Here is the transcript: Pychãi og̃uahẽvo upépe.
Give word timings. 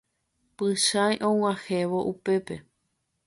Pychãi 0.55 1.15
og̃uahẽvo 1.29 1.99
upépe. 2.11 2.55